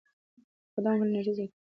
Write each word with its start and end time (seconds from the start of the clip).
قدم 0.77 0.91
وهل 0.95 1.07
انرژي 1.09 1.33
زیاتوي. 1.37 1.55